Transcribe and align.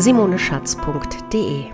www.simoneschatz.de. 0.00 1.66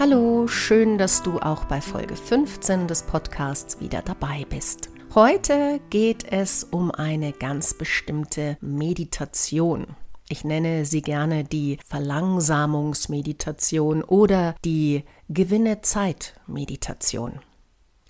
Hallo, 0.00 0.48
schön, 0.48 0.98
dass 0.98 1.22
du 1.22 1.38
auch 1.38 1.64
bei 1.66 1.80
Folge 1.80 2.16
15 2.16 2.88
des 2.88 3.04
Podcasts 3.04 3.78
wieder 3.78 4.02
dabei 4.02 4.44
bist. 4.50 4.90
Heute 5.14 5.78
geht 5.88 6.24
es 6.32 6.64
um 6.64 6.90
eine 6.90 7.32
ganz 7.32 7.74
bestimmte 7.74 8.58
Meditation. 8.60 9.94
Ich 10.28 10.42
nenne 10.42 10.86
sie 10.86 11.02
gerne 11.02 11.44
die 11.44 11.78
Verlangsamungsmeditation 11.86 14.02
oder 14.02 14.56
die 14.64 15.04
Gewinne 15.28 15.80
Zeit 15.82 16.34
Meditation. 16.48 17.38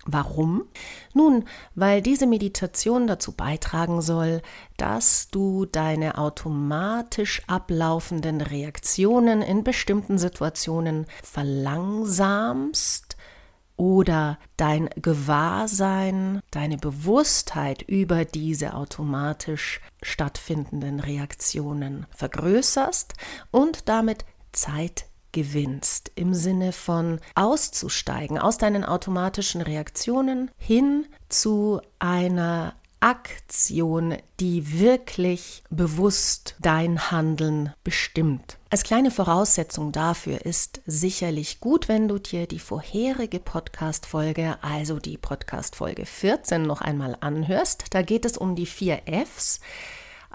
Warum? 0.05 0.65
Nun, 1.13 1.45
weil 1.75 2.01
diese 2.01 2.25
Meditation 2.25 3.05
dazu 3.05 3.33
beitragen 3.33 4.01
soll, 4.01 4.41
dass 4.77 5.27
du 5.29 5.65
deine 5.65 6.17
automatisch 6.17 7.41
ablaufenden 7.47 8.39
Reaktionen 8.39 9.41
in 9.41 9.63
bestimmten 9.63 10.17
Situationen 10.17 11.05
verlangsamst 11.21 13.17
oder 13.75 14.39
dein 14.57 14.89
Gewahrsein, 15.01 16.41
deine 16.51 16.77
Bewusstheit 16.77 17.81
über 17.81 18.25
diese 18.25 18.73
automatisch 18.73 19.81
stattfindenden 20.01 20.99
Reaktionen 20.99 22.05
vergrößerst 22.15 23.13
und 23.51 23.87
damit 23.89 24.25
Zeit 24.51 25.08
gewinnst, 25.31 26.11
im 26.15 26.33
Sinne 26.33 26.71
von 26.71 27.19
auszusteigen 27.35 28.37
aus 28.37 28.57
deinen 28.57 28.83
automatischen 28.83 29.61
Reaktionen 29.61 30.51
hin 30.57 31.05
zu 31.29 31.81
einer 31.99 32.73
Aktion, 33.01 34.17
die 34.41 34.79
wirklich 34.79 35.63
bewusst 35.69 36.55
dein 36.59 37.11
Handeln 37.11 37.73
bestimmt. 37.83 38.57
Als 38.69 38.83
kleine 38.83 39.09
Voraussetzung 39.09 39.93
dafür 39.93 40.45
ist 40.45 40.81
sicherlich 40.85 41.61
gut, 41.61 41.87
wenn 41.87 42.09
du 42.09 42.19
dir 42.19 42.45
die 42.45 42.59
vorherige 42.59 43.39
Podcast-Folge, 43.39 44.57
also 44.61 44.99
die 44.99 45.17
Podcast-Folge 45.17 46.05
14, 46.05 46.61
noch 46.61 46.81
einmal 46.81 47.15
anhörst. 47.21 47.85
Da 47.91 48.01
geht 48.01 48.25
es 48.25 48.37
um 48.37 48.55
die 48.55 48.65
vier 48.65 49.01
Fs 49.05 49.61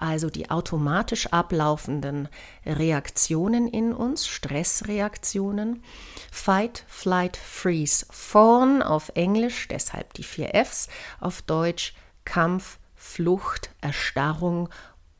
also 0.04 0.28
die 0.28 0.50
automatisch 0.50 1.28
ablaufenden 1.28 2.28
Reaktionen 2.66 3.66
in 3.66 3.92
uns, 3.92 4.26
Stressreaktionen. 4.26 5.82
Fight, 6.30 6.84
Flight, 6.88 7.36
Freeze, 7.36 8.06
Fawn 8.10 8.82
auf 8.82 9.10
Englisch, 9.14 9.66
deshalb 9.68 10.12
die 10.14 10.22
vier 10.22 10.54
Fs, 10.54 10.88
auf 11.20 11.42
Deutsch 11.42 11.94
Kampf, 12.24 12.78
Flucht, 12.94 13.70
Erstarrung 13.80 14.68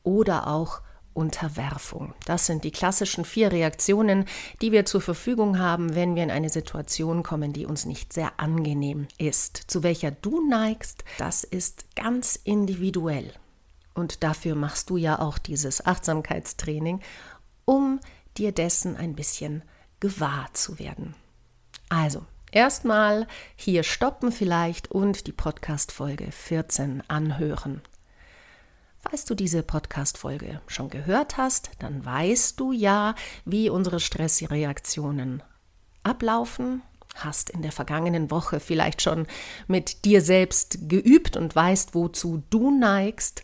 oder 0.03 0.47
auch 0.47 0.81
Unterwerfung. 1.13 2.13
Das 2.25 2.45
sind 2.45 2.63
die 2.63 2.71
klassischen 2.71 3.25
vier 3.25 3.51
Reaktionen, 3.51 4.25
die 4.61 4.71
wir 4.71 4.85
zur 4.85 5.01
Verfügung 5.01 5.57
haben, 5.59 5.95
wenn 5.95 6.15
wir 6.15 6.23
in 6.23 6.31
eine 6.31 6.49
Situation 6.49 7.23
kommen, 7.23 7.53
die 7.53 7.65
uns 7.65 7.85
nicht 7.85 8.13
sehr 8.13 8.33
angenehm 8.37 9.07
ist. 9.17 9.55
Zu 9.67 9.81
welcher 9.81 10.11
du 10.11 10.47
neigst, 10.47 11.05
das 11.17 11.43
ist 11.43 11.95
ganz 11.95 12.35
individuell. 12.35 13.31
Und 13.95 14.23
dafür 14.23 14.55
machst 14.55 14.89
du 14.91 14.97
ja 14.97 15.19
auch 15.19 15.37
dieses 15.37 15.85
Achtsamkeitstraining, 15.85 17.01
um 17.63 17.99
dir 18.37 18.51
dessen 18.51 18.95
ein 18.97 19.15
bisschen 19.15 19.63
gewahr 19.99 20.49
zu 20.53 20.77
werden. 20.77 21.15
Also, 21.89 22.25
erstmal 22.51 23.25
hier 23.55 23.83
stoppen 23.83 24.31
vielleicht 24.31 24.91
und 24.91 25.27
die 25.27 25.31
Podcast-Folge 25.31 26.31
14 26.31 27.03
anhören. 27.07 27.81
Falls 28.99 29.23
du 29.23 29.35
diese 29.35 29.63
Podcast-Folge 29.63 30.61
schon 30.67 30.89
gehört 30.89 31.37
hast, 31.37 31.69
dann 31.79 32.03
weißt 32.03 32.59
du 32.59 32.71
ja, 32.71 33.15
wie 33.45 33.69
unsere 33.69 33.99
Stressreaktionen 33.99 35.43
ablaufen, 36.03 36.81
hast 37.15 37.49
in 37.49 37.61
der 37.61 37.71
vergangenen 37.71 38.29
Woche 38.31 38.59
vielleicht 38.59 39.01
schon 39.01 39.27
mit 39.67 40.05
dir 40.05 40.21
selbst 40.21 40.89
geübt 40.89 41.37
und 41.37 41.55
weißt, 41.55 41.95
wozu 41.95 42.43
du 42.49 42.71
neigst 42.71 43.43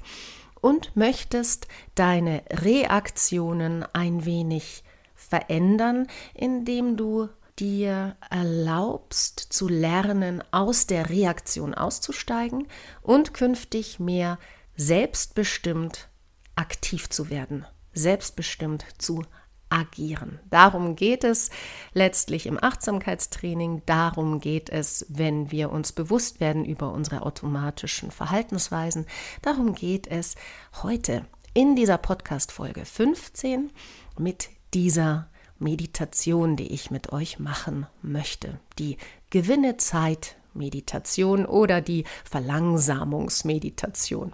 und 0.62 0.96
möchtest 0.96 1.68
deine 1.96 2.44
Reaktionen 2.52 3.84
ein 3.94 4.26
wenig 4.26 4.84
verändern, 5.16 6.08
indem 6.34 6.98
du 6.98 7.30
dir 7.60 8.16
erlaubst 8.30 9.40
zu 9.40 9.68
lernen, 9.68 10.44
aus 10.52 10.88
der 10.88 11.10
Reaktion 11.10 11.74
auszusteigen 11.74 12.68
und 13.02 13.34
künftig 13.34 14.00
mehr 14.00 14.40
selbstbestimmt 14.76 16.10
aktiv 16.56 17.10
zu 17.10 17.30
werden, 17.30 17.66
selbstbestimmt 17.94 18.86
zu 18.98 19.24
agieren. 19.72 20.40
Darum 20.50 20.96
geht 20.96 21.24
es 21.24 21.50
letztlich 21.94 22.46
im 22.46 22.62
Achtsamkeitstraining. 22.62 23.82
Darum 23.86 24.40
geht 24.40 24.70
es, 24.70 25.06
wenn 25.10 25.52
wir 25.52 25.72
uns 25.72 25.92
bewusst 25.92 26.40
werden 26.40 26.66
über 26.66 26.92
unsere 26.92 27.24
automatischen 27.24 28.12
Verhaltensweisen. 28.12 29.06
Darum 29.42 29.74
geht 29.74 30.08
es 30.08 30.36
heute 30.84 31.26
in 31.54 31.76
dieser 31.76 31.98
Podcast-Folge 31.98 32.86
15 32.86 33.72
mit 34.18 34.50
dieser 34.74 35.30
Meditation, 35.60 36.56
die 36.56 36.74
ich 36.74 36.92
mit 36.92 37.12
euch 37.14 37.40
machen 37.40 37.88
möchte. 38.02 38.60
Die 38.80 38.98
Gewinne 39.30 39.78
Zeit 39.78 40.36
Meditation 40.54 41.46
oder 41.46 41.80
die 41.82 42.04
Verlangsamungsmeditation. 42.26 44.34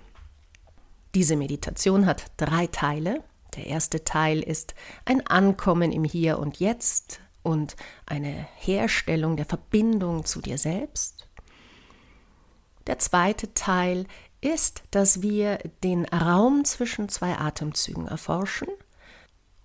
Diese 1.16 1.36
Meditation 1.36 2.06
hat 2.06 2.26
drei 2.38 2.68
Teile. 2.68 3.24
Der 3.57 3.66
erste 3.66 4.03
Teil 4.03 4.41
ist 4.41 4.75
ein 5.06 5.25
Ankommen 5.25 5.91
im 5.91 6.03
Hier 6.03 6.40
und 6.40 6.59
Jetzt 6.59 7.19
und 7.41 7.75
eine 8.06 8.47
Herstellung 8.56 9.35
der 9.35 9.45
Verbindung 9.45 10.25
zu 10.25 10.41
dir 10.41 10.57
selbst. 10.57 11.28
Der 12.85 13.00
zweite 13.00 13.53
Teil 13.53 14.06
ist, 14.41 14.84
dass 14.91 15.22
wir 15.22 15.57
den 15.84 16.06
Raum 16.06 16.63
zwischen 16.66 17.09
zwei 17.09 17.38
Atemzügen 17.38 18.07
erforschen. 18.07 18.67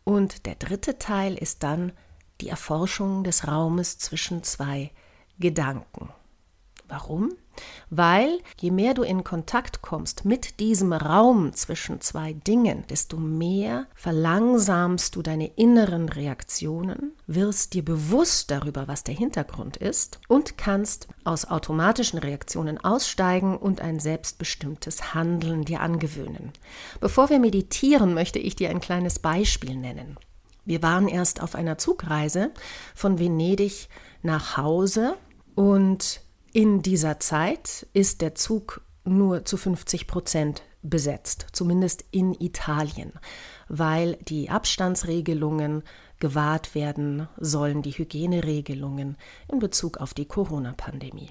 Und 0.04 0.46
der 0.46 0.54
dritte 0.56 0.98
Teil 0.98 1.36
ist 1.36 1.62
dann 1.62 1.92
die 2.40 2.48
Erforschung 2.48 3.22
des 3.22 3.46
Raumes 3.46 3.98
zwischen 3.98 4.42
zwei 4.42 4.90
Gedanken. 5.38 6.08
Warum? 6.88 7.34
Weil 7.90 8.38
je 8.60 8.70
mehr 8.70 8.94
du 8.94 9.02
in 9.02 9.24
Kontakt 9.24 9.82
kommst 9.82 10.24
mit 10.24 10.60
diesem 10.60 10.92
Raum 10.92 11.52
zwischen 11.52 12.00
zwei 12.00 12.32
Dingen, 12.32 12.84
desto 12.88 13.16
mehr 13.16 13.86
verlangsamst 13.94 15.16
du 15.16 15.22
deine 15.22 15.48
inneren 15.56 16.08
Reaktionen, 16.08 17.12
wirst 17.26 17.74
dir 17.74 17.84
bewusst 17.84 18.50
darüber, 18.50 18.88
was 18.88 19.04
der 19.04 19.14
Hintergrund 19.14 19.76
ist 19.76 20.20
und 20.28 20.56
kannst 20.56 21.08
aus 21.24 21.44
automatischen 21.44 22.18
Reaktionen 22.18 22.82
aussteigen 22.82 23.56
und 23.56 23.80
ein 23.80 24.00
selbstbestimmtes 24.00 25.14
Handeln 25.14 25.64
dir 25.64 25.80
angewöhnen. 25.80 26.52
Bevor 27.00 27.30
wir 27.30 27.38
meditieren, 27.38 28.14
möchte 28.14 28.38
ich 28.38 28.56
dir 28.56 28.70
ein 28.70 28.80
kleines 28.80 29.18
Beispiel 29.18 29.76
nennen. 29.76 30.16
Wir 30.64 30.82
waren 30.82 31.08
erst 31.08 31.42
auf 31.42 31.54
einer 31.54 31.78
Zugreise 31.78 32.52
von 32.94 33.18
Venedig 33.18 33.88
nach 34.22 34.56
Hause 34.56 35.16
und 35.54 36.20
in 36.52 36.82
dieser 36.82 37.18
Zeit 37.18 37.86
ist 37.92 38.20
der 38.20 38.34
Zug 38.34 38.82
nur 39.04 39.44
zu 39.44 39.56
50 39.56 40.06
Prozent 40.06 40.62
besetzt, 40.82 41.46
zumindest 41.52 42.04
in 42.10 42.34
Italien, 42.34 43.12
weil 43.68 44.16
die 44.16 44.50
Abstandsregelungen 44.50 45.82
gewahrt 46.18 46.74
werden 46.74 47.28
sollen, 47.38 47.82
die 47.82 47.92
Hygieneregelungen 47.92 49.16
in 49.48 49.58
Bezug 49.58 49.96
auf 49.98 50.14
die 50.14 50.26
Corona-Pandemie. 50.26 51.30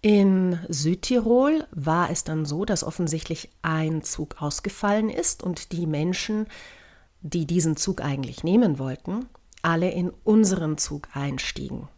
In 0.00 0.58
Südtirol 0.68 1.66
war 1.70 2.10
es 2.10 2.24
dann 2.24 2.44
so, 2.44 2.64
dass 2.64 2.84
offensichtlich 2.84 3.50
ein 3.62 4.02
Zug 4.02 4.42
ausgefallen 4.42 5.10
ist 5.10 5.42
und 5.42 5.72
die 5.72 5.86
Menschen, 5.86 6.46
die 7.20 7.46
diesen 7.46 7.76
Zug 7.76 8.00
eigentlich 8.00 8.42
nehmen 8.42 8.78
wollten, 8.80 9.26
alle 9.62 9.90
in 9.90 10.10
unseren 10.24 10.76
Zug 10.76 11.08
einstiegen. 11.14 11.88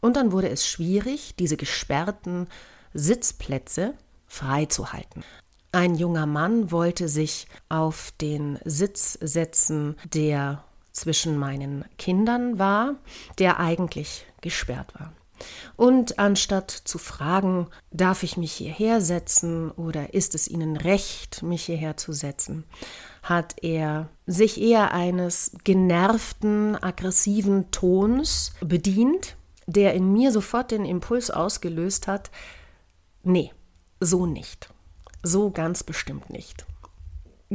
Und 0.00 0.16
dann 0.16 0.32
wurde 0.32 0.48
es 0.48 0.66
schwierig, 0.66 1.34
diese 1.38 1.56
gesperrten 1.56 2.48
Sitzplätze 2.94 3.94
freizuhalten. 4.26 5.24
Ein 5.72 5.94
junger 5.94 6.26
Mann 6.26 6.72
wollte 6.72 7.08
sich 7.08 7.46
auf 7.68 8.12
den 8.20 8.58
Sitz 8.64 9.18
setzen, 9.20 9.96
der 10.12 10.64
zwischen 10.92 11.38
meinen 11.38 11.84
Kindern 11.98 12.58
war, 12.58 12.96
der 13.38 13.60
eigentlich 13.60 14.26
gesperrt 14.40 14.92
war. 14.98 15.12
Und 15.76 16.18
anstatt 16.18 16.70
zu 16.70 16.98
fragen, 16.98 17.68
darf 17.90 18.22
ich 18.22 18.36
mich 18.36 18.52
hierher 18.52 19.00
setzen 19.00 19.70
oder 19.70 20.12
ist 20.12 20.34
es 20.34 20.48
Ihnen 20.48 20.76
recht, 20.76 21.42
mich 21.42 21.64
hierher 21.64 21.96
zu 21.96 22.12
setzen, 22.12 22.64
hat 23.22 23.54
er 23.62 24.08
sich 24.26 24.60
eher 24.60 24.92
eines 24.92 25.52
genervten, 25.64 26.76
aggressiven 26.76 27.70
Tons 27.70 28.52
bedient, 28.60 29.36
der 29.70 29.94
in 29.94 30.12
mir 30.12 30.32
sofort 30.32 30.70
den 30.70 30.84
Impuls 30.84 31.30
ausgelöst 31.30 32.06
hat, 32.06 32.30
nee, 33.22 33.52
so 34.00 34.26
nicht. 34.26 34.70
So 35.22 35.50
ganz 35.50 35.82
bestimmt 35.82 36.30
nicht. 36.30 36.66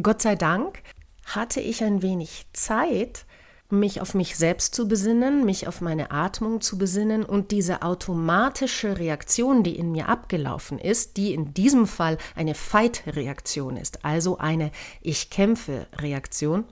Gott 0.01 0.21
sei 0.21 0.35
Dank 0.35 0.81
hatte 1.25 1.59
ich 1.59 1.83
ein 1.83 2.01
wenig 2.01 2.45
Zeit, 2.53 3.25
mich 3.69 3.99
auf 3.99 4.13
mich 4.13 4.35
selbst 4.35 4.75
zu 4.75 4.87
besinnen, 4.87 5.43
mich 5.43 5.67
auf 5.67 5.81
meine 5.81 6.11
Atmung 6.11 6.61
zu 6.61 6.77
besinnen 6.77 7.23
und 7.25 7.51
diese 7.51 7.81
automatische 7.81 8.99
Reaktion, 8.99 9.63
die 9.63 9.75
in 9.75 9.91
mir 9.91 10.07
abgelaufen 10.07 10.77
ist, 10.77 11.17
die 11.17 11.33
in 11.33 11.53
diesem 11.53 11.87
Fall 11.87 12.19
eine 12.35 12.53
Fight-Reaktion 12.53 13.77
ist, 13.77 14.05
also 14.05 14.37
eine 14.37 14.71
Ich 15.01 15.31
kämpfe 15.31 15.87
Reaktion, 15.97 16.65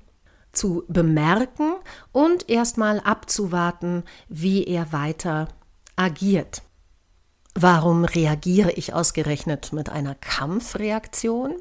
zu 0.54 0.84
bemerken 0.88 1.74
und 2.12 2.50
erstmal 2.50 3.00
abzuwarten, 3.02 4.04
wie 4.30 4.64
er 4.64 4.94
weiter 4.94 5.50
agiert. 5.96 6.62
Warum 7.56 8.06
reagiere 8.06 8.72
ich 8.72 8.94
ausgerechnet 8.94 9.74
mit 9.74 9.90
einer 9.90 10.16
Kampfreaktion? 10.16 11.56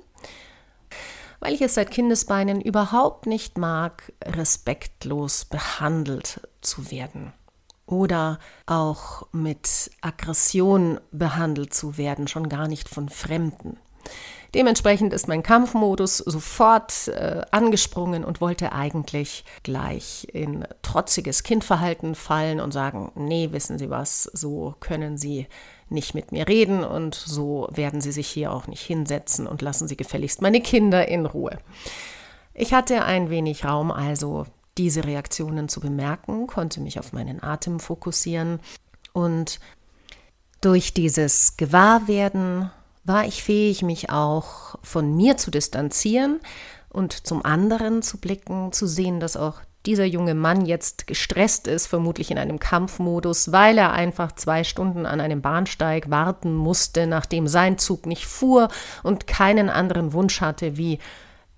Weil 1.41 1.55
ich 1.55 1.63
es 1.63 1.75
seit 1.75 1.91
Kindesbeinen 1.91 2.61
überhaupt 2.61 3.27
nicht 3.27 3.59
mag, 3.59 4.13
respektlos 4.25 5.45
behandelt 5.45 6.41
zu 6.61 6.91
werden 6.91 7.33
oder 7.87 8.39
auch 8.67 9.27
mit 9.33 9.91
Aggression 10.01 11.01
behandelt 11.11 11.75
zu 11.75 11.99
werden, 11.99 12.29
schon 12.29 12.49
gar 12.49 12.69
nicht 12.69 12.89
von 12.89 13.09
Fremden. 13.09 13.79
Dementsprechend 14.55 15.15
ist 15.15 15.29
mein 15.29 15.43
Kampfmodus 15.43 16.19
sofort 16.19 17.09
äh, 17.09 17.41
angesprungen 17.51 18.23
und 18.23 18.43
wollte 18.43 18.73
eigentlich 18.73 19.45
gleich 19.63 20.29
in 20.31 20.67
trotziges 20.83 21.43
Kindverhalten 21.43 22.15
fallen 22.15 22.61
und 22.61 22.73
sagen, 22.73 23.13
nee, 23.15 23.49
wissen 23.53 23.79
Sie 23.79 23.89
was, 23.89 24.25
so 24.25 24.75
können 24.79 25.17
Sie 25.17 25.47
nicht 25.89 26.15
mit 26.15 26.33
mir 26.33 26.49
reden 26.49 26.85
und 26.85 27.15
so 27.15 27.69
werden 27.73 28.03
Sie 28.03 28.13
sich 28.13 28.29
hier 28.29 28.53
auch 28.53 28.67
nicht 28.67 28.83
hinsetzen 28.83 29.47
und 29.47 29.63
lassen 29.63 29.89
Sie 29.89 29.97
gefälligst 29.97 30.43
meine 30.43 30.61
Kinder 30.61 31.09
in 31.09 31.25
Ruhe. 31.25 31.59
Ich 32.53 32.75
hatte 32.75 33.05
ein 33.05 33.31
wenig 33.31 33.65
Raum, 33.65 33.91
also 33.91 34.45
diese 34.77 35.05
Reaktionen 35.05 35.71
zu 35.71 35.81
bemerken, 35.81 36.47
konnte 36.47 36.81
mich 36.81 36.99
auf 36.99 37.15
meinen 37.15 37.43
Atem 37.43 37.81
fokussieren 37.81 38.61
und 39.15 39.61
durch 40.61 40.93
dieses 40.93 41.57
Gewahrwerden 41.57 42.71
war 43.05 43.27
ich 43.27 43.43
fähig, 43.43 43.83
mich 43.83 44.11
auch 44.11 44.77
von 44.83 45.15
mir 45.17 45.37
zu 45.37 45.51
distanzieren 45.51 46.41
und 46.89 47.27
zum 47.27 47.45
anderen 47.45 48.03
zu 48.03 48.19
blicken, 48.19 48.73
zu 48.73 48.87
sehen, 48.87 49.19
dass 49.19 49.37
auch 49.37 49.61
dieser 49.87 50.05
junge 50.05 50.35
Mann 50.35 50.65
jetzt 50.65 51.07
gestresst 51.07 51.67
ist, 51.67 51.89
vermutlich 51.89 52.31
in 52.31 52.39
einem 52.39 52.61
Kampfmodus, 52.61 53.51
weil 53.51 53.79
er 53.79 53.93
einfach 53.93 54.33
zwei 54.33 54.63
Stunden 54.63 55.07
an 55.07 55.21
einem 55.21 55.43
Bahnsteig 55.43 56.09
warten 56.09 56.55
musste, 56.55 57.07
nachdem 57.07 57.49
sein 57.49 57.79
Zug 57.79 58.07
nicht 58.07 58.27
fuhr 58.27 58.69
und 59.03 59.27
keinen 59.27 59.69
anderen 59.69 60.13
Wunsch 60.13 60.41
hatte, 60.41 60.77
wie 60.77 60.99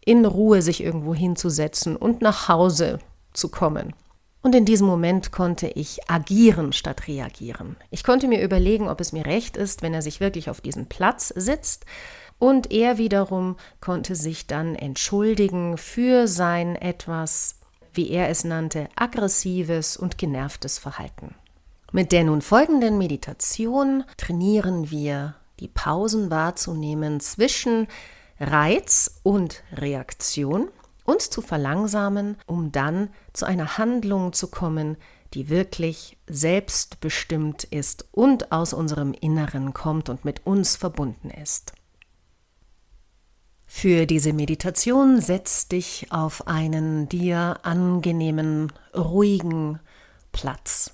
in 0.04 0.24
Ruhe 0.24 0.62
sich 0.62 0.82
irgendwo 0.82 1.14
hinzusetzen 1.14 1.96
und 1.96 2.22
nach 2.22 2.48
Hause 2.48 2.98
zu 3.32 3.50
kommen. 3.50 3.94
Und 4.44 4.54
in 4.54 4.66
diesem 4.66 4.86
Moment 4.86 5.32
konnte 5.32 5.68
ich 5.68 6.10
agieren 6.10 6.74
statt 6.74 7.08
reagieren. 7.08 7.76
Ich 7.90 8.04
konnte 8.04 8.28
mir 8.28 8.42
überlegen, 8.42 8.88
ob 8.88 9.00
es 9.00 9.14
mir 9.14 9.24
recht 9.24 9.56
ist, 9.56 9.80
wenn 9.80 9.94
er 9.94 10.02
sich 10.02 10.20
wirklich 10.20 10.50
auf 10.50 10.60
diesen 10.60 10.84
Platz 10.84 11.32
sitzt. 11.34 11.86
Und 12.38 12.70
er 12.70 12.98
wiederum 12.98 13.56
konnte 13.80 14.14
sich 14.14 14.46
dann 14.46 14.74
entschuldigen 14.74 15.78
für 15.78 16.28
sein 16.28 16.76
etwas, 16.76 17.60
wie 17.94 18.10
er 18.10 18.28
es 18.28 18.44
nannte, 18.44 18.90
aggressives 18.96 19.96
und 19.96 20.18
genervtes 20.18 20.78
Verhalten. 20.78 21.34
Mit 21.90 22.12
der 22.12 22.24
nun 22.24 22.42
folgenden 22.42 22.98
Meditation 22.98 24.04
trainieren 24.18 24.90
wir, 24.90 25.36
die 25.58 25.68
Pausen 25.68 26.30
wahrzunehmen 26.30 27.18
zwischen 27.20 27.88
Reiz 28.38 29.20
und 29.22 29.62
Reaktion 29.72 30.68
uns 31.04 31.30
zu 31.30 31.42
verlangsamen, 31.42 32.36
um 32.46 32.72
dann 32.72 33.10
zu 33.32 33.46
einer 33.46 33.78
Handlung 33.78 34.32
zu 34.32 34.48
kommen, 34.48 34.96
die 35.34 35.48
wirklich 35.48 36.16
selbstbestimmt 36.28 37.64
ist 37.64 38.06
und 38.12 38.52
aus 38.52 38.72
unserem 38.72 39.12
Inneren 39.12 39.74
kommt 39.74 40.08
und 40.08 40.24
mit 40.24 40.46
uns 40.46 40.76
verbunden 40.76 41.30
ist. 41.30 41.72
Für 43.66 44.06
diese 44.06 44.32
Meditation 44.32 45.20
setz 45.20 45.66
dich 45.66 46.06
auf 46.10 46.46
einen 46.46 47.08
dir 47.08 47.58
angenehmen, 47.64 48.72
ruhigen 48.94 49.80
Platz. 50.30 50.92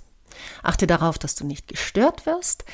Achte 0.62 0.86
darauf, 0.86 1.18
dass 1.18 1.34
du 1.34 1.44
nicht 1.44 1.68
gestört 1.68 2.24
wirst 2.24 2.64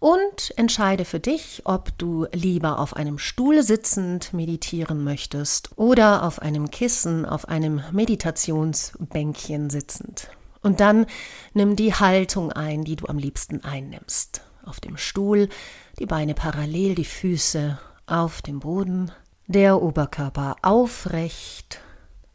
und 0.00 0.52
entscheide 0.56 1.04
für 1.04 1.20
dich, 1.20 1.62
ob 1.64 1.96
du 1.98 2.26
lieber 2.32 2.78
auf 2.78 2.94
einem 2.94 3.18
Stuhl 3.18 3.62
sitzend 3.62 4.32
meditieren 4.32 5.02
möchtest 5.02 5.70
oder 5.76 6.22
auf 6.22 6.40
einem 6.40 6.70
Kissen, 6.70 7.26
auf 7.26 7.48
einem 7.48 7.82
Meditationsbänkchen 7.92 9.70
sitzend. 9.70 10.30
Und 10.62 10.80
dann 10.80 11.06
nimm 11.54 11.76
die 11.76 11.94
Haltung 11.94 12.52
ein, 12.52 12.84
die 12.84 12.96
du 12.96 13.06
am 13.06 13.18
liebsten 13.18 13.64
einnimmst. 13.64 14.42
Auf 14.64 14.80
dem 14.80 14.96
Stuhl, 14.96 15.48
die 15.98 16.06
Beine 16.06 16.34
parallel, 16.34 16.94
die 16.94 17.04
Füße 17.04 17.78
auf 18.06 18.42
dem 18.42 18.60
Boden, 18.60 19.10
der 19.46 19.80
Oberkörper 19.82 20.56
aufrecht, 20.62 21.80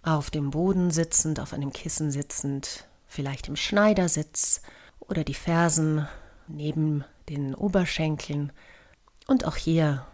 auf 0.01 0.31
dem 0.31 0.51
Boden 0.51 0.92
sitzend, 0.92 1.39
auf 1.39 1.54
einem 1.54 1.71
Kissen 1.71 2.12
sitzend, 2.12 2.86
vielleicht 3.07 3.48
im 3.48 3.56
Schneidersitz 3.56 4.62
oder 5.00 5.24
die 5.24 5.33
Fersen 5.33 6.07
neben 6.48 7.06
den 7.30 7.56
Oberschenkeln 7.56 8.52
und 9.28 9.46
auch 9.46 9.56
hier 9.56 10.06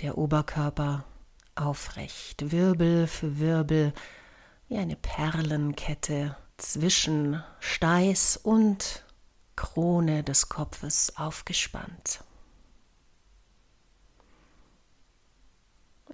der 0.00 0.18
Oberkörper 0.18 1.04
aufrecht, 1.54 2.52
Wirbel 2.52 3.06
für 3.06 3.38
Wirbel, 3.38 3.92
wie 4.68 4.76
eine 4.76 4.96
Perlenkette 4.96 6.36
zwischen 6.56 7.42
Steiß 7.60 8.36
und 8.36 9.04
Krone 9.56 10.22
des 10.22 10.48
Kopfes 10.48 11.16
aufgespannt. 11.16 12.22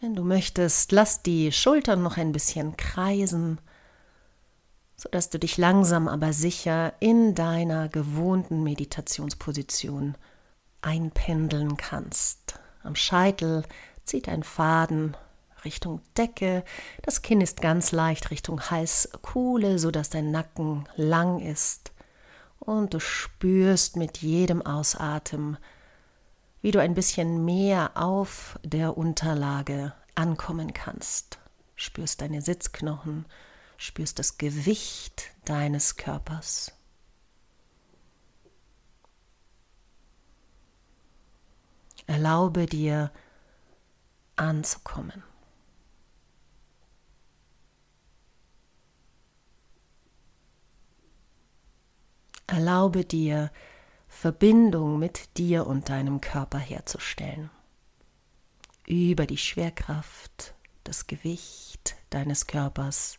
Wenn 0.01 0.15
du 0.15 0.25
möchtest, 0.25 0.93
lass 0.93 1.23
die 1.23 1.53
Schultern 1.53 2.03
noch 2.03 2.17
ein 2.17 2.33
bisschen 2.33 2.77
kreisen 2.77 3.61
sodass 5.03 5.31
du 5.31 5.39
dich 5.41 5.59
langsam 5.59 6.07
aber 6.07 6.33
sicher 6.33 6.93
in 7.01 7.35
deiner 7.35 7.89
gewohnten 7.89 8.63
Meditationsposition 8.63 10.15
einpendeln 10.81 11.77
kannst. 11.77 12.61
Am 12.85 12.95
Scheitel 12.95 13.65
zieht 14.05 14.29
ein 14.29 14.45
Faden 14.45 15.17
Richtung 15.65 16.03
Decke, 16.17 16.63
das 17.03 17.21
Kinn 17.23 17.41
ist 17.41 17.61
ganz 17.61 17.91
leicht 17.91 18.31
Richtung 18.31 18.61
Halskuhle, 18.71 19.81
sodass 19.81 20.09
dein 20.09 20.31
Nacken 20.31 20.89
lang 20.95 21.41
ist. 21.41 21.91
Und 22.61 22.95
du 22.95 23.01
spürst 23.01 23.97
mit 23.97 24.19
jedem 24.19 24.65
Ausatmen, 24.65 25.57
wie 26.61 26.71
du 26.71 26.81
ein 26.81 26.95
bisschen 26.95 27.45
mehr 27.45 27.91
auf 27.97 28.57
der 28.63 28.97
Unterlage 28.97 29.95
ankommen 30.15 30.73
kannst. 30.73 31.41
Spürst 31.75 32.21
deine 32.21 32.41
Sitzknochen, 32.41 33.25
spürst 33.83 34.21
das 34.21 34.39
Gewicht 34.39 35.33
deines 35.45 35.97
Körpers. 35.97 36.73
Erlaube 42.07 42.67
dir 42.67 43.11
anzukommen. 44.37 45.25
Erlaube 52.47 53.05
dir 53.05 53.51
Verbindung 54.07 54.99
mit 54.99 55.39
dir 55.39 55.67
und 55.67 55.89
deinem 55.89 56.21
Körper 56.21 56.59
herzustellen. 56.59 57.51
Über 58.87 59.27
die 59.27 59.39
Schwerkraft, 59.39 60.55
das 60.85 61.07
Gewicht 61.07 61.97
deines 62.11 62.47
Körpers 62.47 63.19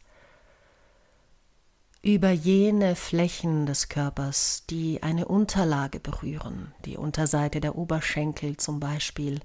über 2.03 2.31
jene 2.31 2.98
Flächen 2.98 3.65
des 3.65 3.88
Körpers, 3.88 4.65
die 4.69 5.01
eine 5.01 5.25
Unterlage 5.25 6.01
berühren, 6.01 6.74
die 6.83 6.98
Unterseite 6.98 7.62
der 7.62 7.77
Oberschenkel 7.77 8.57
zum 8.57 8.81
Beispiel, 8.81 9.39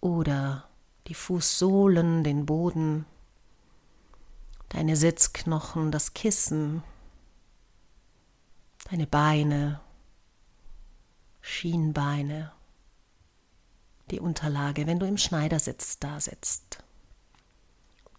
oder 0.00 0.66
die 1.06 1.14
Fußsohlen, 1.14 2.24
den 2.24 2.46
Boden, 2.46 3.04
deine 4.70 4.96
Sitzknochen, 4.96 5.92
das 5.92 6.14
Kissen, 6.14 6.82
deine 8.90 9.06
Beine, 9.06 9.80
Schienbeine, 11.42 12.52
die 14.10 14.20
Unterlage, 14.20 14.86
wenn 14.86 14.98
du 14.98 15.06
im 15.06 15.18
Schneidersitz 15.18 15.98
da 15.98 16.20
sitzt. 16.20 16.82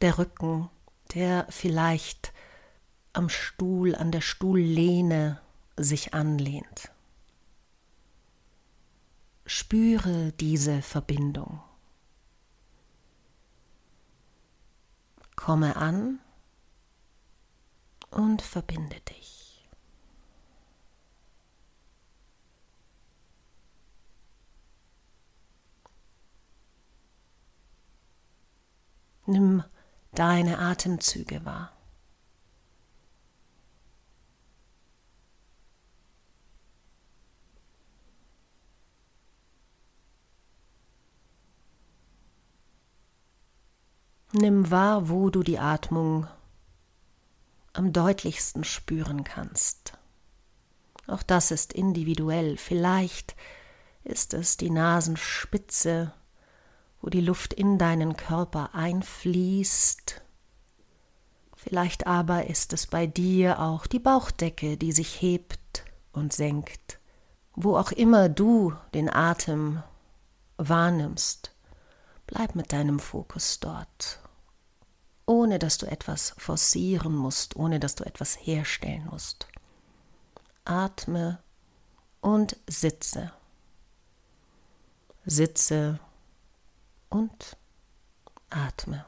Der 0.01 0.19
Rücken, 0.19 0.69
der 1.15 1.47
vielleicht 1.49 2.34
am 3.15 3.29
Stuhl, 3.29 3.95
an 3.95 4.11
der 4.11 4.21
Stuhllehne 4.21 5.41
sich 5.77 6.13
anlehnt. 6.13 6.91
Spüre 9.45 10.31
diese 10.33 10.81
Verbindung. 10.81 11.61
Komme 15.35 15.75
an 15.75 16.19
und 18.09 18.41
verbinde 18.41 18.99
dich. 19.01 19.69
Nimm 29.27 29.63
deine 30.13 30.59
Atemzüge 30.59 31.43
wahr. 31.45 31.74
Nimm 44.37 44.69
wahr, 44.69 45.07
wo 45.07 45.29
du 45.29 45.43
die 45.43 45.59
Atmung 45.59 46.27
am 47.71 47.93
deutlichsten 47.93 48.65
spüren 48.65 49.23
kannst. 49.23 49.97
Auch 51.07 51.23
das 51.23 51.51
ist 51.51 51.71
individuell. 51.71 52.57
Vielleicht 52.57 53.37
ist 54.03 54.33
es 54.33 54.57
die 54.57 54.69
Nasenspitze, 54.69 56.11
wo 57.01 57.09
die 57.09 57.21
Luft 57.21 57.53
in 57.53 57.77
deinen 57.77 58.17
Körper 58.17 58.75
einfließt. 58.75 60.21
Vielleicht 61.55 62.05
aber 62.05 62.47
ist 62.47 62.73
es 62.73 62.87
bei 62.87 63.07
dir 63.07 63.61
auch 63.61 63.87
die 63.87 63.99
Bauchdecke, 63.99 64.75
die 64.75 64.91
sich 64.91 65.21
hebt 65.21 65.85
und 66.11 66.33
senkt. 66.33 66.99
Wo 67.53 67.77
auch 67.77 67.93
immer 67.93 68.27
du 68.27 68.73
den 68.93 69.09
Atem 69.09 69.81
wahrnimmst, 70.57 71.55
bleib 72.27 72.55
mit 72.55 72.73
deinem 72.73 72.99
Fokus 72.99 73.61
dort 73.61 74.19
ohne 75.25 75.59
dass 75.59 75.77
du 75.77 75.85
etwas 75.85 76.33
forcieren 76.37 77.15
musst, 77.15 77.55
ohne 77.55 77.79
dass 77.79 77.95
du 77.95 78.03
etwas 78.03 78.35
herstellen 78.35 79.07
musst. 79.09 79.47
Atme 80.63 81.39
und 82.21 82.57
sitze. 82.67 83.31
Sitze 85.25 85.99
und 87.09 87.57
atme. 88.49 89.05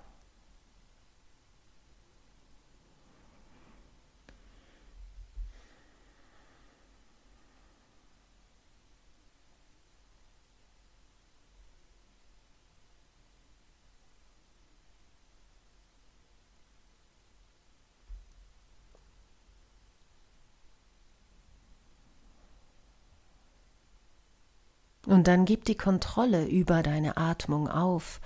Und 25.07 25.29
dann 25.29 25.45
gib 25.45 25.63
die 25.63 25.77
Kontrolle 25.77 26.45
über 26.45 26.83
deine 26.83 27.15
Atmung 27.15 27.69
auf. 27.69 28.19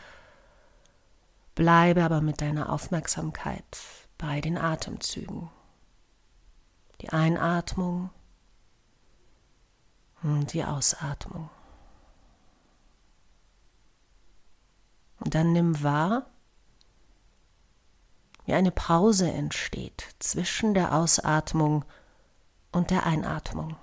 Bleibe 1.54 2.04
aber 2.04 2.22
mit 2.22 2.42
deiner 2.42 2.72
Aufmerksamkeit 2.74 3.78
bei 4.18 4.42
den 4.42 4.58
Atemzügen. 4.58 5.52
Die 7.02 7.10
Einatmung 7.10 8.10
und 10.24 10.54
die 10.54 10.64
Ausatmung. 10.64 11.52
Und 15.20 15.36
dann 15.36 15.54
nimm 15.54 15.84
wahr, 15.84 16.32
wie 18.46 18.54
eine 18.54 18.72
Pause 18.72 19.32
entsteht 19.32 20.16
zwischen 20.18 20.74
der 20.74 20.96
Ausatmung 20.96 21.86
und 22.72 22.90
der 22.90 23.06
Einatmung. 23.06 23.76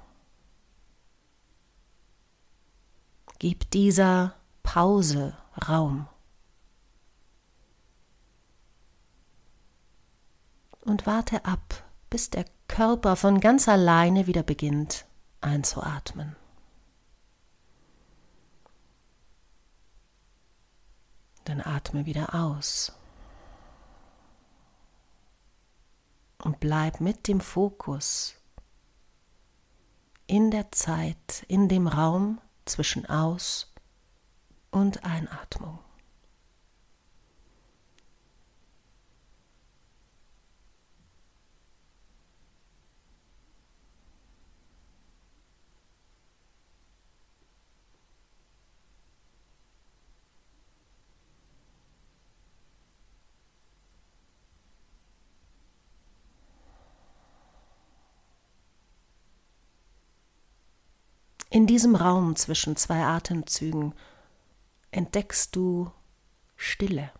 Gib 3.38 3.70
dieser 3.70 4.34
Pause 4.62 5.36
Raum. 5.68 6.08
Und 10.80 11.06
warte 11.06 11.44
ab, 11.44 11.84
bis 12.10 12.30
der 12.30 12.46
Körper 12.66 13.16
von 13.16 13.40
ganz 13.40 13.68
alleine 13.68 14.26
wieder 14.26 14.42
beginnt 14.42 15.06
einzuatmen. 15.40 16.36
Dann 21.44 21.60
atme 21.60 22.06
wieder 22.06 22.34
aus. 22.34 22.92
Und 26.42 26.60
bleib 26.60 27.00
mit 27.00 27.28
dem 27.28 27.40
Fokus 27.40 28.34
in 30.26 30.50
der 30.50 30.70
Zeit, 30.72 31.44
in 31.48 31.68
dem 31.68 31.86
Raum, 31.86 32.40
zwischen 32.68 33.06
Aus- 33.06 33.72
und 34.70 35.04
Einatmung. 35.04 35.78
In 61.50 61.57
diesem 61.68 61.94
Raum 61.94 62.34
zwischen 62.34 62.76
zwei 62.76 63.04
Atemzügen 63.04 63.94
entdeckst 64.90 65.54
du 65.54 65.92
Stille. 66.56 67.12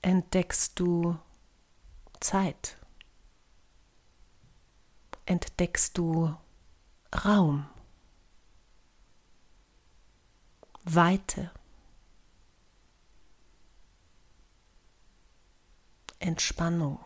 Entdeckst 0.00 0.78
du 0.78 1.18
Zeit. 2.20 2.78
Entdeckst 5.26 5.98
du 5.98 6.34
Raum. 7.24 7.66
Weite. 10.84 11.50
Entspannung. 16.20 17.00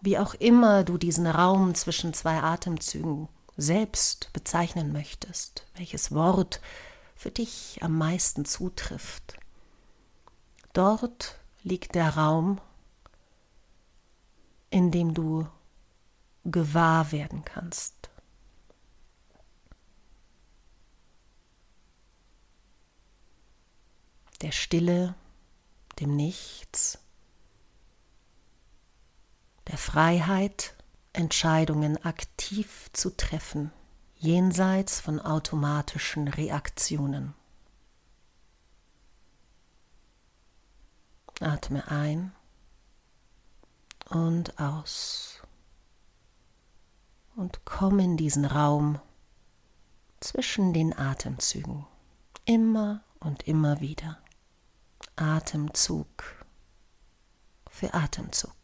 Wie 0.00 0.18
auch 0.18 0.34
immer 0.34 0.84
du 0.84 0.96
diesen 0.98 1.26
Raum 1.26 1.74
zwischen 1.74 2.14
zwei 2.14 2.42
Atemzügen 2.42 3.28
selbst 3.58 4.32
bezeichnen 4.32 4.92
möchtest, 4.92 5.66
welches 5.74 6.12
Wort 6.12 6.60
für 7.16 7.32
dich 7.32 7.80
am 7.82 7.98
meisten 7.98 8.44
zutrifft. 8.44 9.36
Dort 10.72 11.40
liegt 11.64 11.96
der 11.96 12.16
Raum, 12.16 12.60
in 14.70 14.92
dem 14.92 15.12
du 15.12 15.48
gewahr 16.44 17.10
werden 17.10 17.44
kannst. 17.44 18.10
Der 24.40 24.52
Stille, 24.52 25.16
dem 25.98 26.14
Nichts, 26.14 27.00
der 29.66 29.78
Freiheit 29.78 30.77
Entscheidungen 31.18 32.02
aktiv 32.04 32.90
zu 32.92 33.10
treffen, 33.10 33.72
jenseits 34.14 35.00
von 35.00 35.18
automatischen 35.18 36.28
Reaktionen. 36.28 37.34
Atme 41.40 41.88
ein 41.88 42.30
und 44.10 44.60
aus 44.60 45.42
und 47.34 47.64
komm 47.64 47.98
in 47.98 48.16
diesen 48.16 48.44
Raum 48.44 49.00
zwischen 50.20 50.72
den 50.72 50.96
Atemzügen, 50.96 51.84
immer 52.44 53.02
und 53.18 53.42
immer 53.48 53.80
wieder. 53.80 54.18
Atemzug 55.16 56.44
für 57.68 57.92
Atemzug. 57.92 58.57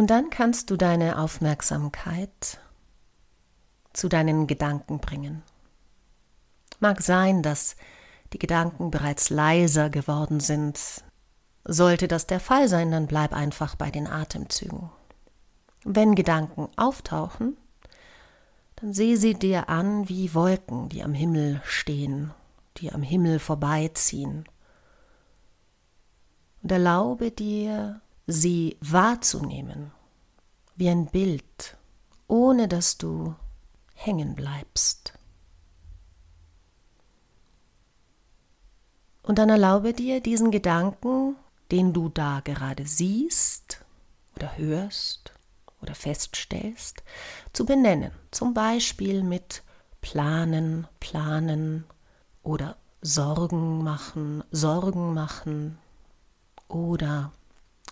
Und 0.00 0.06
dann 0.06 0.30
kannst 0.30 0.70
du 0.70 0.78
deine 0.78 1.18
Aufmerksamkeit 1.18 2.58
zu 3.92 4.08
deinen 4.08 4.46
Gedanken 4.46 4.98
bringen. 4.98 5.42
Mag 6.78 7.02
sein, 7.02 7.42
dass 7.42 7.76
die 8.32 8.38
Gedanken 8.38 8.90
bereits 8.90 9.28
leiser 9.28 9.90
geworden 9.90 10.40
sind. 10.40 11.04
Sollte 11.64 12.08
das 12.08 12.26
der 12.26 12.40
Fall 12.40 12.66
sein, 12.66 12.90
dann 12.90 13.08
bleib 13.08 13.34
einfach 13.34 13.76
bei 13.76 13.90
den 13.90 14.06
Atemzügen. 14.06 14.88
Wenn 15.84 16.14
Gedanken 16.14 16.70
auftauchen, 16.76 17.58
dann 18.76 18.94
sehe 18.94 19.18
sie 19.18 19.34
dir 19.34 19.68
an 19.68 20.08
wie 20.08 20.32
Wolken, 20.32 20.88
die 20.88 21.02
am 21.02 21.12
Himmel 21.12 21.60
stehen, 21.62 22.30
die 22.78 22.90
am 22.90 23.02
Himmel 23.02 23.38
vorbeiziehen. 23.38 24.46
Und 26.62 26.72
erlaube 26.72 27.30
dir, 27.30 28.00
sie 28.30 28.76
wahrzunehmen, 28.80 29.90
wie 30.76 30.88
ein 30.88 31.06
Bild, 31.06 31.76
ohne 32.28 32.68
dass 32.68 32.96
du 32.96 33.34
hängen 33.94 34.34
bleibst. 34.34 35.12
Und 39.22 39.38
dann 39.38 39.50
erlaube 39.50 39.92
dir 39.92 40.20
diesen 40.20 40.50
Gedanken, 40.50 41.36
den 41.70 41.92
du 41.92 42.08
da 42.08 42.40
gerade 42.40 42.86
siehst 42.86 43.84
oder 44.36 44.56
hörst 44.56 45.32
oder 45.82 45.94
feststellst, 45.94 47.02
zu 47.52 47.64
benennen. 47.64 48.12
Zum 48.30 48.54
Beispiel 48.54 49.22
mit 49.22 49.62
planen, 50.00 50.86
planen 50.98 51.84
oder 52.42 52.76
Sorgen 53.02 53.82
machen, 53.82 54.44
Sorgen 54.50 55.14
machen 55.14 55.78
oder 56.68 57.32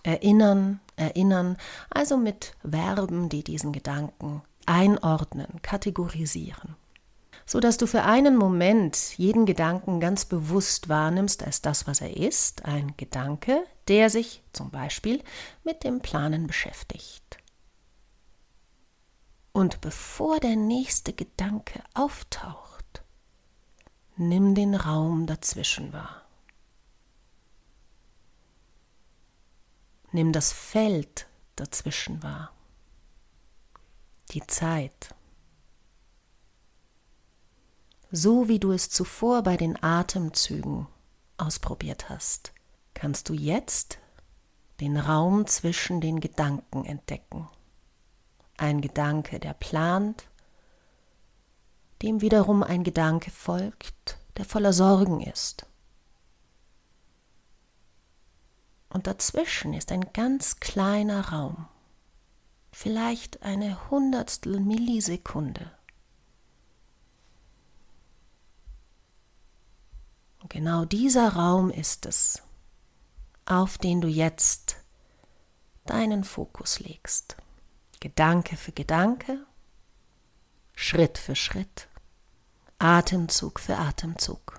Erinnern, 0.03 0.79
erinnern, 0.95 1.57
also 1.89 2.17
mit 2.17 2.55
Verben, 2.69 3.29
die 3.29 3.43
diesen 3.43 3.71
Gedanken 3.71 4.41
einordnen, 4.65 5.61
kategorisieren, 5.61 6.75
so 7.45 7.59
dass 7.59 7.77
du 7.77 7.87
für 7.87 8.03
einen 8.03 8.37
Moment 8.37 9.17
jeden 9.17 9.45
Gedanken 9.45 9.99
ganz 9.99 10.25
bewusst 10.25 10.89
wahrnimmst 10.89 11.43
als 11.43 11.61
das, 11.61 11.87
was 11.87 12.01
er 12.01 12.15
ist, 12.15 12.65
ein 12.65 12.93
Gedanke, 12.97 13.63
der 13.87 14.09
sich 14.09 14.43
zum 14.53 14.69
Beispiel 14.69 15.23
mit 15.63 15.83
dem 15.83 15.99
Planen 16.01 16.47
beschäftigt. 16.47 17.37
Und 19.51 19.81
bevor 19.81 20.39
der 20.39 20.55
nächste 20.55 21.11
Gedanke 21.11 21.81
auftaucht, 21.95 23.03
nimm 24.15 24.53
den 24.53 24.75
Raum 24.75 25.25
dazwischen 25.25 25.91
wahr. 25.91 26.28
Nimm 30.11 30.31
das 30.31 30.51
Feld 30.51 31.27
dazwischen 31.55 32.23
wahr. 32.23 32.51
Die 34.31 34.45
Zeit. 34.47 35.13
So 38.11 38.47
wie 38.47 38.59
du 38.59 38.71
es 38.71 38.89
zuvor 38.89 39.43
bei 39.43 39.55
den 39.55 39.81
Atemzügen 39.83 40.87
ausprobiert 41.37 42.09
hast, 42.09 42.53
kannst 42.95 43.29
du 43.29 43.33
jetzt 43.33 43.99
den 44.79 44.97
Raum 44.97 45.45
zwischen 45.45 46.01
den 46.01 46.19
Gedanken 46.19 46.85
entdecken. 46.85 47.47
Ein 48.57 48.81
Gedanke, 48.81 49.39
der 49.39 49.53
plant, 49.53 50.27
dem 52.01 52.21
wiederum 52.21 52.63
ein 52.63 52.83
Gedanke 52.83 53.29
folgt, 53.29 54.17
der 54.37 54.45
voller 54.45 54.73
Sorgen 54.73 55.21
ist. 55.21 55.68
Und 58.89 59.05
dazwischen 59.05 59.73
ist 59.73 59.91
ein 59.91 60.11
ganz 60.13 60.59
kleiner 60.59 61.29
Raum, 61.29 61.67
vielleicht 62.71 63.43
eine 63.43 63.89
Hundertstel 63.89 64.59
Millisekunde. 64.59 65.71
Und 70.41 70.49
genau 70.49 70.85
dieser 70.85 71.33
Raum 71.33 71.69
ist 71.69 72.05
es, 72.05 72.41
auf 73.45 73.77
den 73.77 74.01
du 74.01 74.07
jetzt 74.07 74.77
deinen 75.85 76.23
Fokus 76.23 76.79
legst. 76.79 77.35
Gedanke 77.99 78.55
für 78.55 78.71
Gedanke, 78.71 79.45
Schritt 80.73 81.17
für 81.17 81.35
Schritt, 81.35 81.87
Atemzug 82.79 83.59
für 83.59 83.77
Atemzug. 83.77 84.58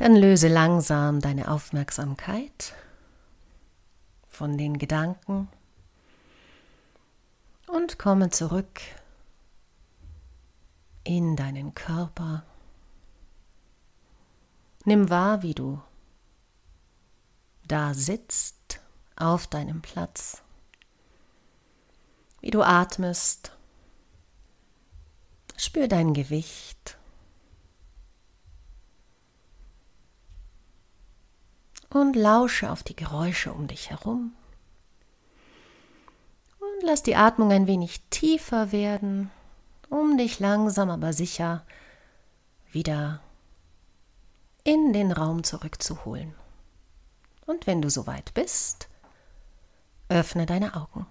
Dann 0.00 0.16
löse 0.16 0.48
langsam 0.48 1.20
deine 1.20 1.50
Aufmerksamkeit 1.50 2.74
von 4.28 4.56
den 4.56 4.78
Gedanken 4.78 5.46
und 7.66 7.98
komme 7.98 8.30
zurück 8.30 8.80
in 11.04 11.36
deinen 11.36 11.74
Körper. 11.74 12.44
Nimm 14.86 15.10
wahr, 15.10 15.42
wie 15.42 15.52
du 15.52 15.82
da 17.68 17.92
sitzt 17.92 18.80
auf 19.16 19.48
deinem 19.48 19.82
Platz, 19.82 20.40
wie 22.40 22.50
du 22.50 22.62
atmest. 22.62 23.52
Spür 25.58 25.88
dein 25.88 26.14
Gewicht. 26.14 26.96
Und 31.90 32.16
lausche 32.16 32.70
auf 32.70 32.82
die 32.82 32.96
Geräusche 32.96 33.52
um 33.52 33.66
dich 33.66 33.90
herum. 33.90 34.32
Und 36.58 36.86
lass 36.86 37.02
die 37.02 37.16
Atmung 37.16 37.52
ein 37.52 37.66
wenig 37.66 38.00
tiefer 38.10 38.72
werden, 38.72 39.30
um 39.88 40.16
dich 40.16 40.38
langsam 40.38 40.90
aber 40.90 41.12
sicher 41.12 41.64
wieder 42.70 43.20
in 44.62 44.92
den 44.92 45.10
Raum 45.10 45.42
zurückzuholen. 45.42 46.34
Und 47.46 47.66
wenn 47.66 47.82
du 47.82 47.90
soweit 47.90 48.32
bist, 48.34 48.88
öffne 50.08 50.46
deine 50.46 50.74
Augen. 50.74 51.06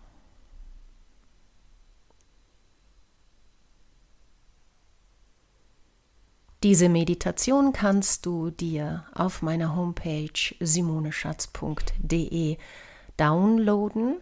Diese 6.61 6.89
Meditation 6.89 7.71
kannst 7.71 8.25
du 8.25 8.49
dir 8.49 9.05
auf 9.13 9.41
meiner 9.41 9.77
Homepage 9.77 10.53
simoneschatz.de 10.59 12.57
downloaden 13.15 14.17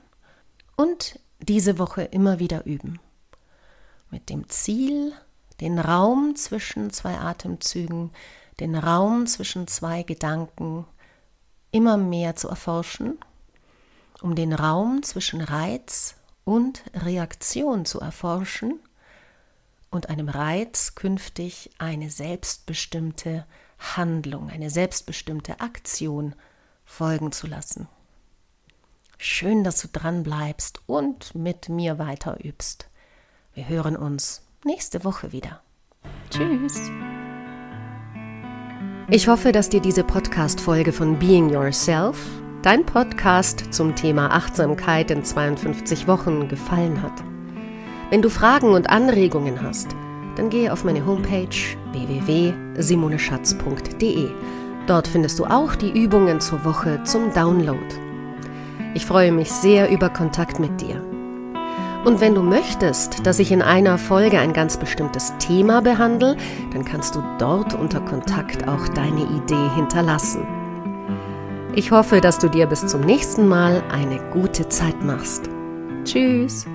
und 0.75 1.19
diese 1.39 1.79
Woche 1.79 2.03
immer 2.03 2.37
wieder 2.37 2.67
üben. 2.67 2.99
Mit 4.11 4.29
dem 4.29 4.47
Ziel, 4.49 5.13
den 5.61 5.79
Raum 5.79 6.35
zwischen 6.35 6.91
zwei 6.91 7.17
Atemzügen, 7.17 8.11
den 8.59 8.75
Raum 8.75 9.25
zwischen 9.25 9.65
zwei 9.67 10.03
Gedanken 10.03 10.85
immer 11.71 11.97
mehr 11.97 12.35
zu 12.35 12.49
erforschen, 12.49 13.17
um 14.21 14.35
den 14.35 14.53
Raum 14.53 15.01
zwischen 15.01 15.41
Reiz 15.41 16.13
und 16.43 16.83
Reaktion 16.93 17.85
zu 17.85 17.99
erforschen 17.99 18.79
und 19.89 20.09
einem 20.09 20.29
Reiz 20.29 20.95
künftig 20.95 21.69
eine 21.77 22.09
selbstbestimmte 22.09 23.45
Handlung, 23.79 24.49
eine 24.49 24.69
selbstbestimmte 24.69 25.59
Aktion 25.59 26.35
folgen 26.85 27.31
zu 27.31 27.47
lassen. 27.47 27.87
Schön, 29.17 29.63
dass 29.63 29.81
du 29.81 29.87
dran 29.87 30.23
bleibst 30.23 30.81
und 30.85 31.33
mit 31.33 31.69
mir 31.69 31.97
weiter 31.97 32.37
übst. 32.43 32.89
Wir 33.53 33.67
hören 33.67 33.95
uns 33.95 34.43
nächste 34.63 35.03
Woche 35.03 35.31
wieder. 35.31 35.61
Tschüss. 36.29 36.79
Ich 39.09 39.27
hoffe, 39.27 39.51
dass 39.51 39.69
dir 39.69 39.79
diese 39.79 40.03
Podcast-Folge 40.03 40.91
von 40.91 41.17
Being 41.17 41.49
Yourself, 41.49 42.19
dein 42.61 42.85
Podcast 42.85 43.73
zum 43.73 43.95
Thema 43.95 44.31
Achtsamkeit 44.31 45.09
in 45.11 45.23
52 45.23 46.07
Wochen, 46.07 46.47
gefallen 46.49 47.01
hat. 47.01 47.36
Wenn 48.09 48.21
du 48.21 48.29
Fragen 48.29 48.69
und 48.69 48.89
Anregungen 48.89 49.61
hast, 49.61 49.89
dann 50.35 50.49
gehe 50.49 50.71
auf 50.71 50.85
meine 50.85 51.05
Homepage 51.05 51.49
www.simoneschatz.de. 51.91 54.29
Dort 54.87 55.09
findest 55.09 55.39
du 55.39 55.45
auch 55.45 55.75
die 55.75 55.91
Übungen 55.91 56.39
zur 56.39 56.63
Woche 56.63 57.03
zum 57.03 57.33
Download. 57.33 57.77
Ich 58.93 59.05
freue 59.05 59.33
mich 59.33 59.51
sehr 59.51 59.89
über 59.89 60.07
Kontakt 60.09 60.57
mit 60.59 60.79
dir. 60.79 61.03
Und 62.05 62.21
wenn 62.21 62.35
du 62.35 62.41
möchtest, 62.41 63.27
dass 63.27 63.39
ich 63.39 63.51
in 63.51 63.61
einer 63.61 63.97
Folge 63.97 64.39
ein 64.39 64.53
ganz 64.53 64.77
bestimmtes 64.77 65.33
Thema 65.39 65.81
behandle, 65.81 66.37
dann 66.71 66.85
kannst 66.85 67.15
du 67.15 67.23
dort 67.37 67.73
unter 67.73 67.99
Kontakt 67.99 68.65
auch 68.69 68.87
deine 68.87 69.23
Idee 69.23 69.69
hinterlassen. 69.75 70.47
Ich 71.75 71.91
hoffe, 71.91 72.21
dass 72.21 72.39
du 72.39 72.47
dir 72.47 72.67
bis 72.67 72.87
zum 72.87 73.01
nächsten 73.01 73.49
Mal 73.49 73.83
eine 73.91 74.21
gute 74.31 74.69
Zeit 74.69 75.03
machst. 75.03 75.49
Tschüss! 76.05 76.65